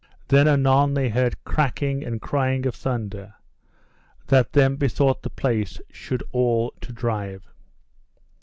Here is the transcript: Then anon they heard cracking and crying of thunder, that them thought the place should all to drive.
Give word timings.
Then 0.29 0.47
anon 0.47 0.95
they 0.95 1.09
heard 1.09 1.43
cracking 1.43 2.03
and 2.03 2.19
crying 2.19 2.65
of 2.65 2.73
thunder, 2.73 3.35
that 4.29 4.53
them 4.53 4.77
thought 4.79 5.21
the 5.21 5.29
place 5.29 5.79
should 5.91 6.23
all 6.31 6.73
to 6.81 6.91
drive. 6.91 7.45